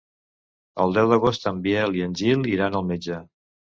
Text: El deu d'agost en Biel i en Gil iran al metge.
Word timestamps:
El 0.85 0.95
deu 0.95 1.11
d'agost 1.11 1.45
en 1.53 1.61
Biel 1.67 1.99
i 1.99 2.03
en 2.07 2.17
Gil 2.23 2.51
iran 2.57 2.79
al 2.81 2.89
metge. 2.93 3.21